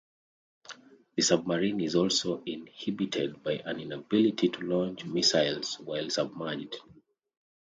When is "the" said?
1.15-1.21